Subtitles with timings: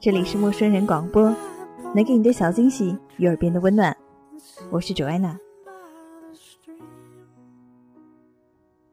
[0.00, 1.34] 这里是陌生人广播，
[1.92, 3.96] 能给你的小惊喜与耳边的温暖。
[4.70, 5.36] 我是 Joanna。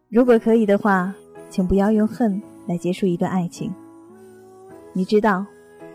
[0.10, 1.14] 如果可以的话，
[1.48, 3.72] 请不要用恨来结束一段爱情。
[4.94, 5.46] 你知道，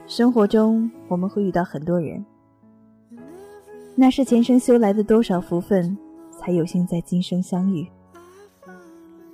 [0.06, 2.24] 生活中我们会遇到很多人，
[3.96, 5.98] 那是前生修来的多少福分，
[6.30, 7.84] 才有幸在今生相遇。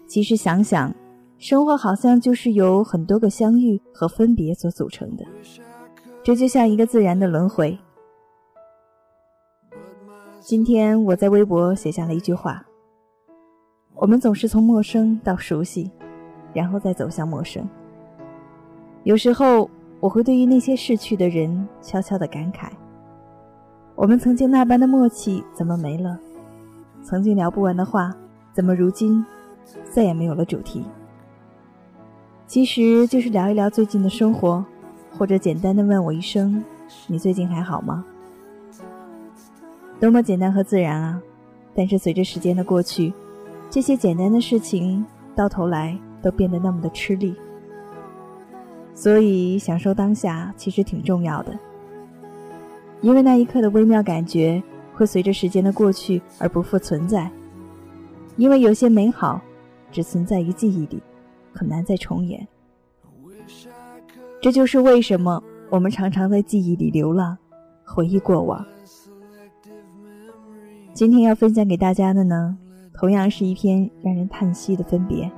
[0.06, 0.90] 其实想想，
[1.38, 5.24] 生活好像就是由很多个相遇和分别所组成的。
[6.24, 7.78] 这就像一个自然的轮回。
[10.40, 12.64] 今天我在微博写下了一句话
[13.94, 15.90] ：“我们总是从陌生到熟悉，
[16.54, 17.68] 然后再走向陌生。”
[19.04, 19.68] 有时候
[20.00, 22.70] 我会对于那些逝去的人悄悄的感慨：
[23.94, 26.18] 我们曾经那般的默契怎么没了？
[27.02, 28.12] 曾经聊不完的话，
[28.52, 29.24] 怎么如今
[29.92, 30.84] 再也没有了主题？
[32.46, 34.64] 其实就是聊一聊最近的生活。
[35.18, 36.62] 或者简单的问我一声
[37.08, 38.04] ：“你最近还好吗？”
[39.98, 41.18] 多么简单和自然啊！
[41.74, 43.14] 但是随着时间的过去，
[43.70, 45.02] 这些简单的事情
[45.34, 47.34] 到头来都变得那么的吃力。
[48.94, 51.58] 所以享受当下其实挺重要的，
[53.00, 54.62] 因为那一刻的微妙感觉
[54.94, 57.30] 会随着时间的过去而不复存在。
[58.36, 59.40] 因为有些美好
[59.90, 61.00] 只存在于记忆里，
[61.56, 62.46] 很难再重演。
[64.42, 67.36] 这就是为什么我们常常在记忆里流浪，
[67.84, 68.64] 回忆过往。
[70.92, 72.56] 今天要分享给大家的呢，
[72.92, 75.30] 同样是一篇让人叹息的分别。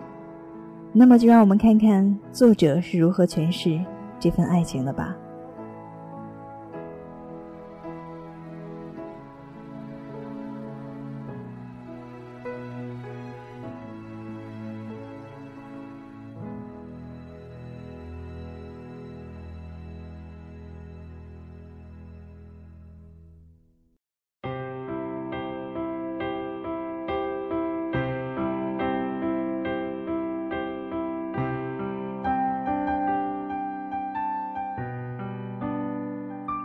[0.93, 3.81] 那么，就让我们看看作者是如何诠释
[4.19, 5.17] 这份爱情的吧。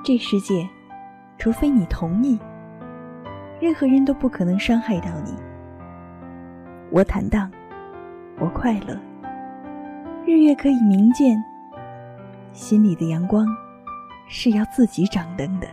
[0.03, 0.67] 这世界，
[1.37, 2.37] 除非你同意，
[3.61, 5.33] 任何人都不可能伤害到你。
[6.91, 7.49] 我坦荡，
[8.37, 8.99] 我快乐。
[10.25, 11.41] 日月可以明见，
[12.51, 13.47] 心里的阳光
[14.27, 15.67] 是要自己掌灯的。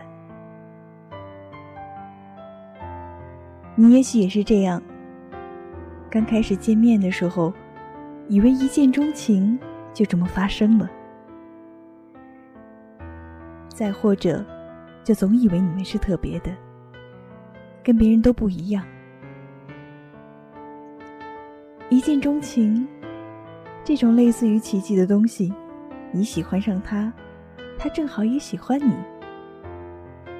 [3.75, 4.81] 你也许也是这样。
[6.09, 7.53] 刚开始见面的时候，
[8.29, 9.59] 以为一见钟情
[9.93, 10.89] 就这么发生了。
[13.81, 14.45] 再或者，
[15.03, 16.51] 就总以为你们是特别的，
[17.83, 18.85] 跟别人都不一样。
[21.89, 22.87] 一见钟情，
[23.83, 25.51] 这种类似于奇迹的东西，
[26.11, 27.11] 你喜欢上他，
[27.75, 28.93] 他正好也喜欢你。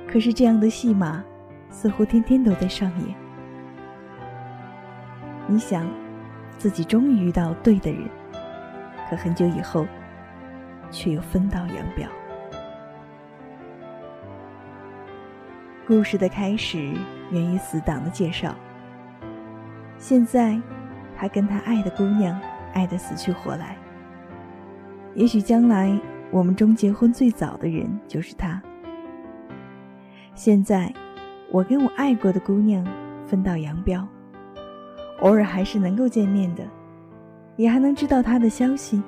[0.08, 1.24] 可是这样的戏码，
[1.72, 3.16] 似乎天天都在上演。
[5.48, 5.90] 你想，
[6.60, 8.08] 自己终于遇到对的人，
[9.10, 9.88] 可很久以后，
[10.92, 12.08] 却又分道扬镳。
[15.92, 16.94] 故事的开始
[17.32, 18.56] 源于死党的介绍。
[19.98, 20.58] 现在，
[21.18, 22.40] 他跟他爱的姑娘
[22.72, 23.76] 爱得死去活来。
[25.16, 25.92] 也许将来
[26.32, 28.62] 我们中结婚最早的人就是他。
[30.34, 30.94] 现在，
[31.52, 32.88] 我跟我爱过的姑娘
[33.28, 34.08] 分道扬镳，
[35.20, 36.64] 偶尔还是能够见面的，
[37.58, 39.04] 也还能知道他的消息。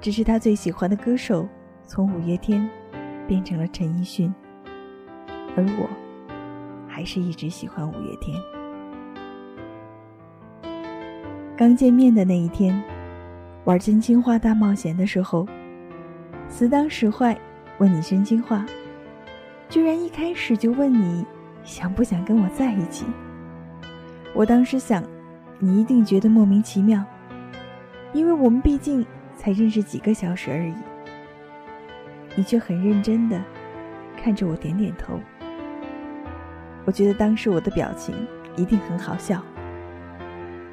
[0.00, 1.48] 只是他最喜欢的歌手
[1.84, 2.70] 从五月天
[3.26, 4.32] 变成了陈奕迅。
[5.56, 5.88] 而我，
[6.88, 8.40] 还是一直喜欢五月天。
[11.56, 12.82] 刚见面的那一天，
[13.64, 15.46] 玩真心话大冒险的时候，
[16.48, 17.38] 死党使坏，
[17.78, 18.64] 问你真心话，
[19.68, 21.24] 居然一开始就问你
[21.62, 23.04] 想不想跟我在一起。
[24.34, 25.04] 我当时想，
[25.58, 27.04] 你一定觉得莫名其妙，
[28.12, 29.04] 因为我们毕竟
[29.36, 30.74] 才认识几个小时而已。
[32.34, 33.40] 你却很认真的
[34.16, 35.20] 看着我点点头。
[36.84, 38.14] 我觉得当时我的表情
[38.56, 39.40] 一定很好笑，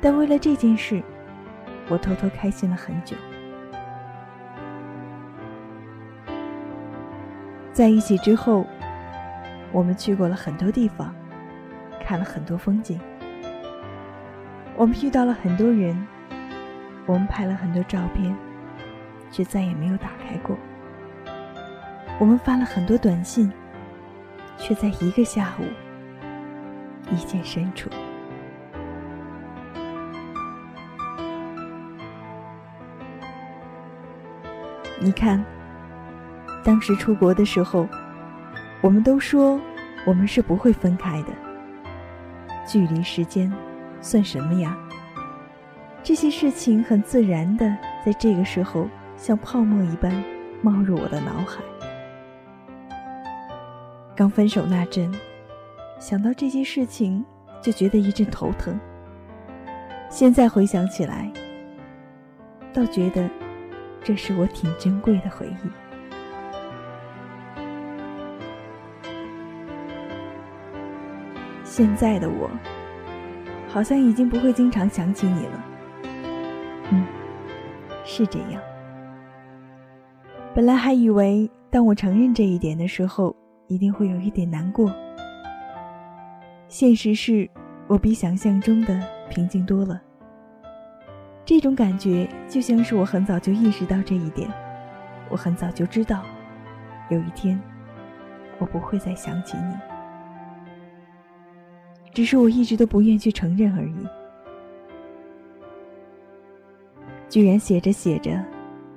[0.02, 1.04] 但为了这件事，
[1.88, 3.16] 我偷偷开心了很久。
[7.72, 8.66] 在一起之后，
[9.72, 11.14] 我们去过了很多地方，
[12.04, 13.00] 看了很多风景。
[14.76, 16.08] 我们遇到了很多人，
[17.06, 18.36] 我们拍了很多照片，
[19.32, 20.58] 却再也没有打开过。
[22.20, 23.50] 我们发了很多短信，
[24.58, 25.64] 却在一个下午
[27.12, 27.90] 一见深处。
[35.02, 35.44] 你看。
[36.62, 37.88] 当时出国的时候，
[38.82, 39.60] 我们都说
[40.06, 41.30] 我们是不会分开的。
[42.68, 43.52] 距离、时间，
[44.02, 44.78] 算什么呀？
[46.04, 47.66] 这些事情很自然的
[48.06, 50.12] 在这个时候像泡沫一般
[50.62, 51.62] 冒入我的脑海。
[54.16, 55.12] 刚分手那阵，
[56.00, 57.24] 想到这些事情
[57.62, 58.80] 就觉得一阵头疼。
[60.10, 61.30] 现在回想起来，
[62.74, 63.30] 倒觉得
[64.02, 65.70] 这是我挺珍贵的回忆。
[71.64, 72.50] 现在的我，
[73.68, 75.66] 好像已经不会经常想起你了。
[76.92, 77.06] 嗯，
[78.04, 78.62] 是这样。
[80.56, 83.36] 本来还以为，当我承认这一点的时候，
[83.68, 84.92] 一定会有一点难过。
[86.70, 87.50] 现实是，
[87.88, 90.00] 我比想象中的平静多了。
[91.44, 94.48] 这种感觉就像是我很早就意识到这一点，
[95.32, 96.24] 我很早就知道，
[97.10, 97.60] 有一天，
[98.60, 99.74] 我不会再想起你。
[102.14, 104.08] 只是我一直都不愿去承认而已。
[107.28, 108.40] 居然写着写着，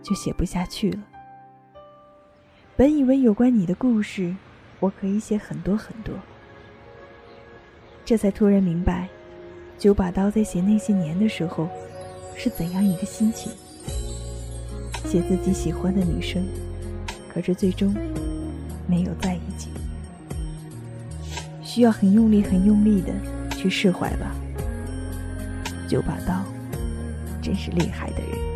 [0.03, 0.99] 就写不下去了。
[2.77, 4.37] 本以为有关你的故事，
[4.79, 6.15] 我可以写很多很多。
[8.05, 9.09] 这才突然明白，
[9.79, 11.69] 九把刀在写那些年的时候，
[12.37, 13.53] 是怎样一个心情。
[15.07, 16.45] 写自己喜欢的女生，
[17.33, 17.95] 可是最终
[18.87, 19.71] 没有在一起。
[21.63, 23.13] 需要很用力、很用力的
[23.57, 24.35] 去释怀吧。
[25.89, 26.45] 九把刀，
[27.41, 28.53] 真是厉害的人。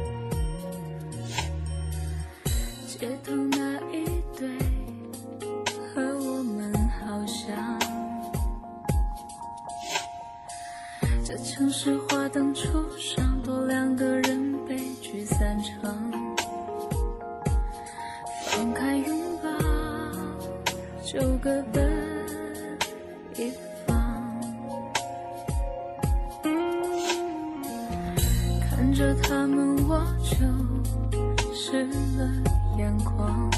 [11.57, 12.69] 城市花灯初
[12.99, 15.91] 上，多两个人悲剧散场。
[18.45, 19.49] 放开拥抱，
[21.03, 21.91] 就各奔。
[23.37, 23.51] 一
[23.87, 24.39] 方，
[28.69, 31.87] 看着他们，我就湿
[32.19, 32.31] 了
[32.77, 33.51] 眼眶。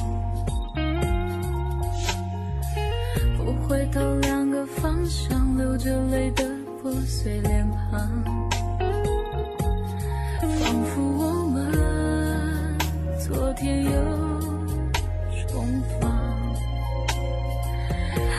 [3.37, 6.45] 不回头，两个方向，流着泪的
[6.81, 8.25] 破碎脸庞，
[10.41, 12.79] 仿佛我们
[13.19, 13.91] 昨天又
[15.49, 15.67] 重
[16.01, 16.09] 逢。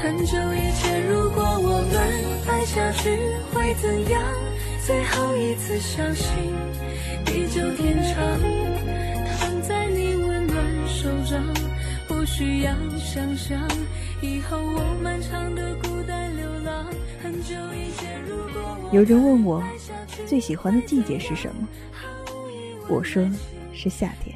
[0.01, 1.99] 很久以前，如果我们
[2.47, 3.19] 爱下去
[3.53, 4.23] 会怎样？
[4.85, 6.33] 最后一次相信，
[7.25, 8.15] 地久天长。
[9.37, 11.43] 躺在你温暖手掌，
[12.07, 13.59] 不需要想象，
[14.21, 15.98] 以后我漫长的孤
[18.91, 19.63] 有人问我
[20.25, 21.67] 最喜欢的季节是什么，
[22.87, 23.23] 我说
[23.71, 24.35] 是夏天，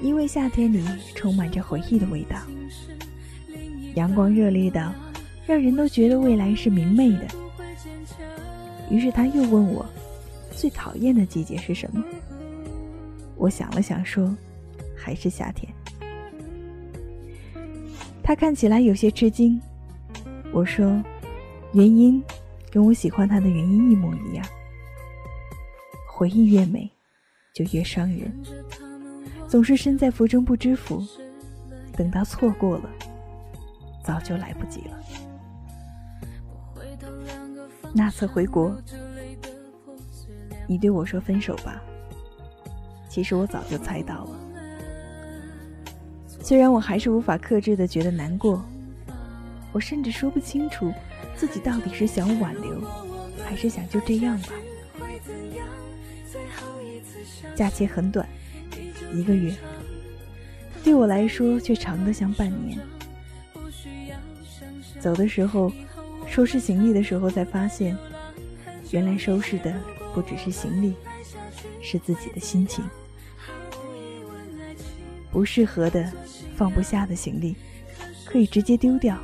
[0.00, 0.82] 因为夏天里
[1.14, 2.38] 充满着回忆的味道。
[3.94, 4.94] 阳光热烈的，
[5.46, 7.26] 让人都觉得未来是明媚的。
[8.88, 9.84] 于是他又问我，
[10.52, 12.02] 最讨厌的季节是什么？
[13.36, 14.34] 我想了想，说，
[14.96, 15.70] 还是夏天。
[18.22, 19.60] 他看起来有些吃惊。
[20.52, 21.02] 我说，
[21.72, 22.22] 原因
[22.70, 24.44] 跟我喜欢他的原因一模一样。
[26.06, 26.90] 回忆越美，
[27.54, 28.32] 就越伤人。
[29.48, 31.02] 总是身在福中不知福，
[31.96, 32.90] 等到错过了。
[34.02, 34.98] 早就来不及了。
[37.92, 38.76] 那次回国，
[40.66, 41.80] 你对我说分手吧。
[43.08, 44.30] 其实我早就猜到了。
[46.40, 48.64] 虽然我还是无法克制的觉得难过，
[49.72, 50.92] 我甚至说不清楚
[51.40, 52.82] 自己到底是想挽留，
[53.42, 54.48] 还是想就这样吧。
[57.54, 58.28] 假期很短，
[59.14, 59.56] 一个月，
[60.84, 62.78] 对我来说却长得像半年。
[65.00, 65.72] 走的时候，
[66.28, 67.96] 收拾行李的时候才发现，
[68.90, 69.74] 原来收拾的
[70.12, 70.92] 不只是行李，
[71.80, 72.84] 是自己的心情。
[75.30, 76.12] 不适合的、
[76.54, 77.56] 放不下的行李，
[78.26, 79.18] 可以直接丢掉。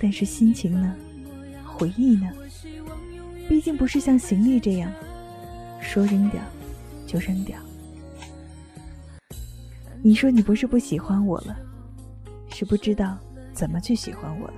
[0.00, 0.96] 但是心情呢？
[1.64, 2.32] 回忆呢？
[3.48, 4.90] 毕竟不是像行李这样，
[5.80, 6.40] 说扔掉
[7.06, 7.58] 就扔掉。
[10.02, 11.56] 你说你不是不喜欢我了，
[12.48, 13.18] 是不知道
[13.52, 14.54] 怎么去喜欢我了。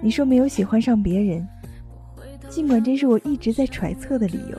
[0.00, 1.46] 你说没有喜欢上别人，
[2.48, 4.58] 尽管这是我一直在揣测的理由，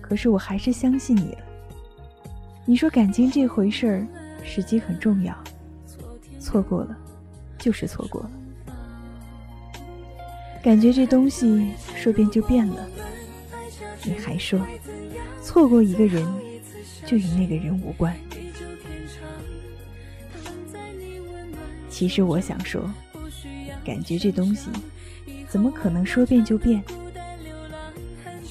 [0.00, 1.38] 可是我还是相信你了。
[2.64, 4.06] 你说感情这回事儿，
[4.42, 5.36] 时机很重要，
[6.40, 6.96] 错过了，
[7.64, 8.30] 就是错过了。
[10.62, 12.86] 感觉这东西说变就变了，
[14.02, 14.60] 你还说
[15.42, 16.22] 错过一个人
[17.06, 18.14] 就与那个人无关。
[21.88, 22.82] 其实我想说，
[23.82, 24.68] 感觉这东西
[25.48, 26.84] 怎么可能说变就变？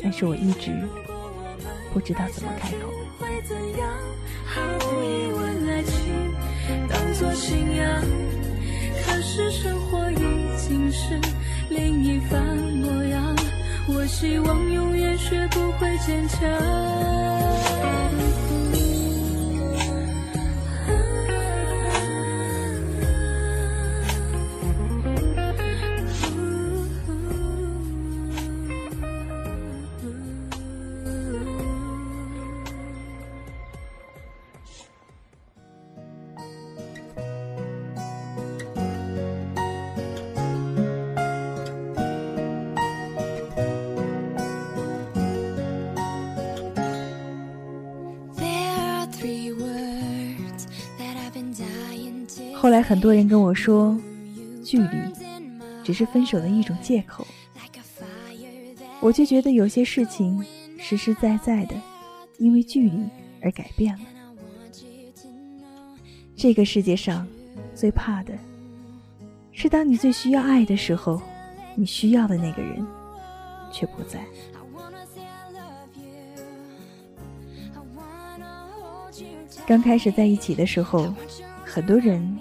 [0.02, 0.72] 但是我一直
[1.94, 2.92] 不知道怎么开口。
[7.16, 7.32] 可
[9.36, 10.16] 是生活已
[10.60, 11.20] 经是。
[11.68, 13.36] 另一番模样，
[13.88, 16.40] 我希望永远学不会坚强。
[52.84, 53.98] 很多人跟我说，
[54.64, 54.98] 距离
[55.84, 57.26] 只是分手的一种借口，
[59.00, 60.44] 我就觉得有些事情
[60.78, 61.76] 实实在在的
[62.38, 63.04] 因为距离
[63.42, 64.04] 而改变了。
[66.36, 67.26] 这个世界上
[67.74, 68.34] 最怕的
[69.54, 71.22] 是，当你最需要爱的时候，
[71.76, 72.86] 你需要的那个人
[73.72, 74.24] 却不在。
[79.66, 81.14] 刚开始在一起的时候，
[81.66, 82.38] 很多人。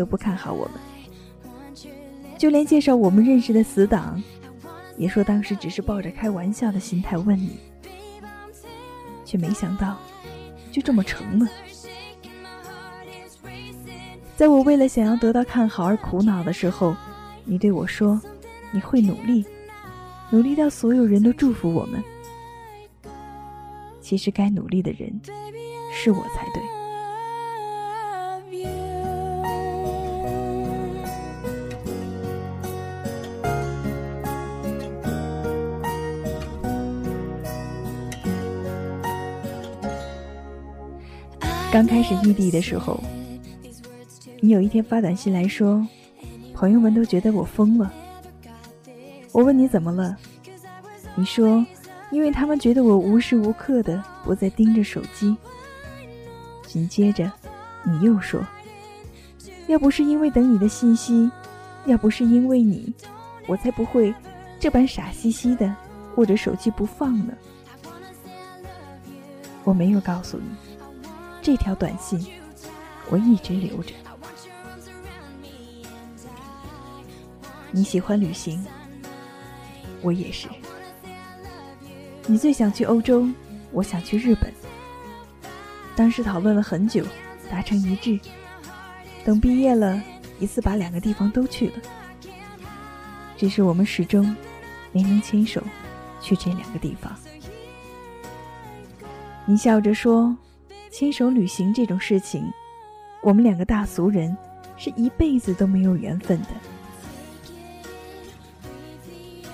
[0.00, 0.80] 都不看好我们，
[2.38, 4.18] 就连介绍我们认识的死党，
[4.96, 7.58] 也说当时只是抱着开玩笑的心态问你，
[9.26, 9.98] 却没想到
[10.72, 11.46] 就这么成了。
[14.38, 16.96] 在我为了想要得到看好而苦恼的时候，
[17.44, 18.18] 你对我说
[18.72, 19.44] 你会努力，
[20.30, 22.02] 努力到所有人都祝福我们。
[24.00, 25.20] 其实该努力的人
[25.92, 26.79] 是我才对。
[41.80, 43.02] 刚开始异地的时候，
[44.40, 45.82] 你有一天发短信来说，
[46.52, 47.90] 朋友们都觉得我疯了。
[49.32, 50.14] 我问你怎么了，
[51.14, 51.64] 你说，
[52.10, 55.34] 因为他们觉得我无时无刻的不在盯着手机。
[56.66, 57.32] 紧接着，
[57.82, 58.46] 你又说，
[59.66, 61.30] 要不是因为等你的信息，
[61.86, 62.92] 要不是因为你，
[63.46, 64.14] 我才不会
[64.58, 65.74] 这般傻兮兮的
[66.16, 67.32] 握着手机不放呢。
[69.64, 70.69] 我没有告诉你。
[71.42, 72.24] 这条短信
[73.08, 73.94] 我一直留着。
[77.70, 78.64] 你喜欢旅行，
[80.02, 80.48] 我也是。
[82.26, 83.26] 你最想去欧洲，
[83.72, 84.52] 我想去日本。
[85.96, 87.04] 当时讨论了很久，
[87.50, 88.18] 达成一致。
[89.24, 90.00] 等毕业了，
[90.38, 91.74] 一次把两个地方都去了。
[93.36, 94.36] 只是我们始终
[94.92, 95.62] 没能牵手
[96.20, 97.12] 去这两个地方。
[99.46, 100.36] 你笑着说。
[100.90, 102.52] 牵手旅行这种事情，
[103.22, 104.36] 我们两个大俗人
[104.76, 106.48] 是一辈子都没有缘分的。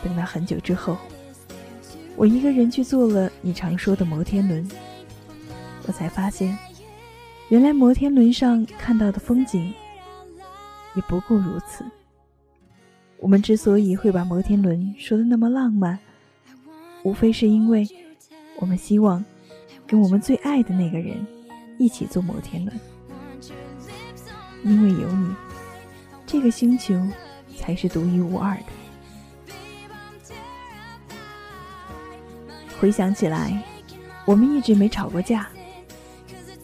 [0.03, 0.97] 等到很久之后，
[2.17, 4.67] 我一个人去坐了你常说的摩天轮，
[5.87, 6.57] 我才发现，
[7.49, 9.73] 原来摩天轮上看到的风景
[10.95, 11.85] 也不过如此。
[13.19, 15.99] 我们之所以会把摩天轮说的那么浪漫，
[17.03, 17.87] 无非是因为
[18.59, 19.25] 我们希望。
[19.87, 21.25] 跟我们最爱的那个人
[21.79, 22.81] 一起坐摩天轮，
[24.65, 25.35] 因为有你，
[26.27, 27.01] 这个星球
[27.57, 28.65] 才是独一无二的。
[32.81, 33.63] 回想起来，
[34.25, 35.49] 我们一直没吵过架，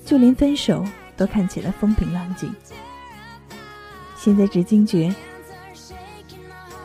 [0.05, 0.85] 就连分手
[1.17, 2.53] 都看起来风平浪静。
[4.17, 5.15] 现在只惊觉，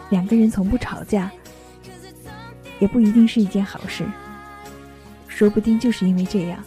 [0.09, 1.31] 两个人从不吵架，
[2.79, 4.05] 也不一定是一件好事。
[5.37, 6.57] 说不定就是因为这样，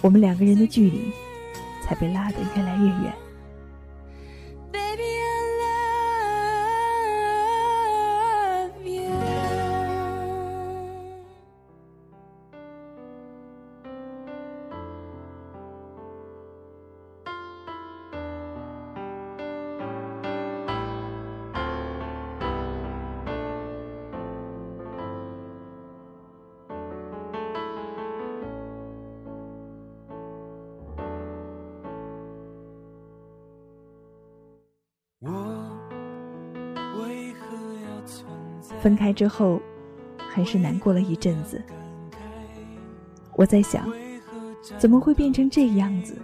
[0.00, 1.12] 我们两个人的距离
[1.80, 3.14] 才被拉得越来越远。
[38.86, 39.60] 分开之后，
[40.16, 41.60] 还是难过了一阵子。
[43.34, 43.92] 我在想，
[44.78, 46.16] 怎么会变成这样子？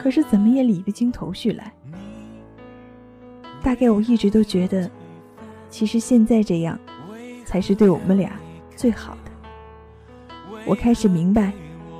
[0.00, 1.72] 可是怎么也理不清头绪来。
[3.64, 4.88] 大概我一直都觉得，
[5.68, 6.78] 其实现在这样，
[7.44, 8.30] 才是对我们俩
[8.76, 9.32] 最好的。
[10.64, 11.52] 我开始明白，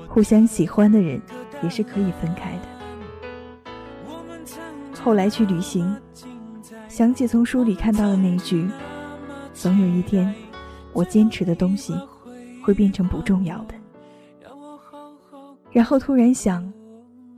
[0.07, 1.21] 互相喜欢的人
[1.61, 3.73] 也是可以分开的。
[5.03, 5.93] 后来去旅行，
[6.87, 8.71] 想起从书里看到的那句。
[9.63, 10.35] 总有一天，
[10.93, 11.95] 我坚持的东西
[12.65, 13.75] 会变成不重要的。
[15.71, 16.69] 然后突然想，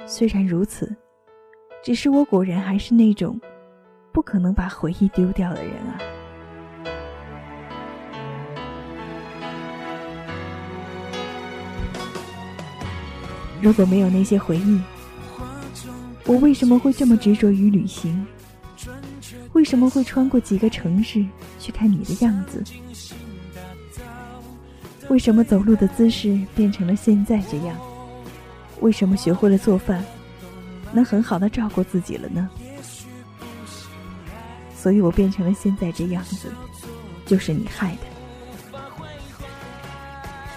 [0.06, 0.90] 虽然如此，
[1.82, 3.38] 只是我果然还是那种
[4.10, 6.00] 不可能把回忆丢掉的人啊。
[13.60, 14.80] 如果没有那些回忆，
[16.24, 18.26] 我为什么会这么执着于旅行？
[19.52, 21.22] 为什么会穿过几个城市
[21.64, 22.62] 去看你的样子？
[25.08, 27.74] 为什么走路的姿势变成了现在这样？
[28.80, 30.04] 为什么学会了做饭，
[30.92, 32.50] 能很好的照顾自己了呢？
[34.76, 36.52] 所以我变成了现在这样子，
[37.24, 38.80] 就是你害的。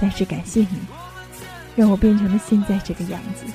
[0.02, 0.78] 但是感谢你，
[1.74, 3.46] 让我变成了现在这个样子。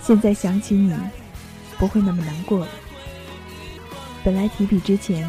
[0.00, 0.96] 现在想起你。
[1.78, 2.68] 不会那么难过了。
[4.24, 5.28] 本来提笔之前，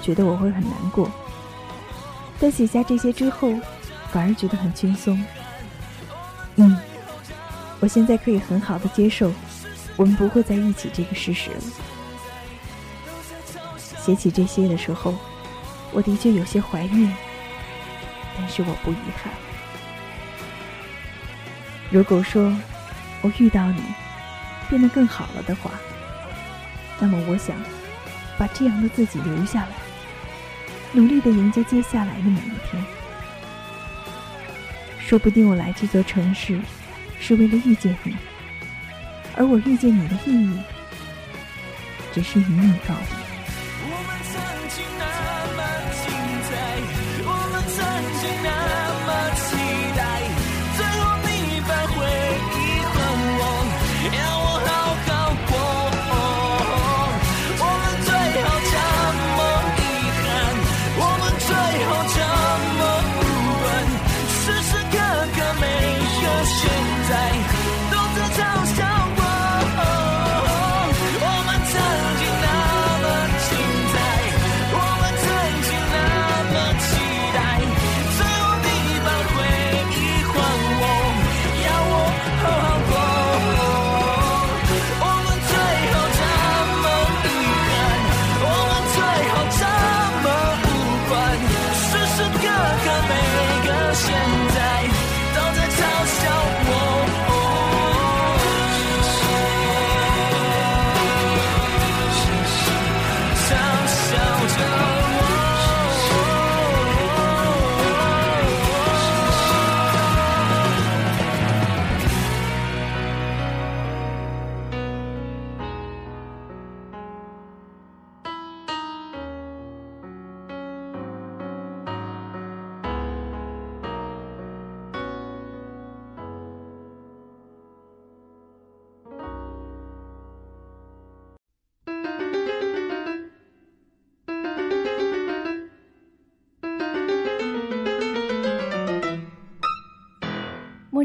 [0.00, 1.10] 觉得我会很难过，
[2.38, 3.52] 但写下这些之后，
[4.12, 5.22] 反而觉得很轻松。
[6.56, 6.78] 嗯，
[7.80, 9.32] 我现在可以很好的接受，
[9.96, 11.60] 我们不会在一起这个事实了。
[13.78, 15.14] 写起这些的时候，
[15.92, 17.14] 我的确有些怀念，
[18.36, 19.32] 但是我不遗憾。
[21.90, 22.56] 如果说
[23.22, 23.82] 我遇到你，
[24.68, 25.70] 变得更好了的话。
[27.00, 27.56] 那么，我想
[28.38, 29.68] 把这样的自己留下来，
[30.92, 32.82] 努力的迎接接下来的每一天。
[35.00, 36.60] 说不定我来这座城市
[37.18, 38.14] 是为了遇见你，
[39.36, 40.58] 而我遇见你的意义，
[42.12, 43.16] 只是与你告别。
[43.88, 43.98] 陌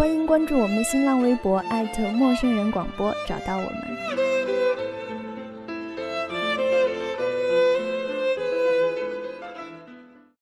[0.00, 1.62] 欢迎关注我们的新浪微博，
[2.14, 4.29] 陌生人广播，找到我们。